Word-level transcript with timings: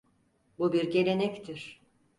Bu 0.59 0.73
bir 0.73 0.91
gelenektir. 0.91 1.81